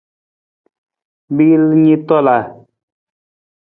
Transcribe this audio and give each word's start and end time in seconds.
Miil 1.35 1.61
ni 1.83 1.93
tola. 2.07 2.37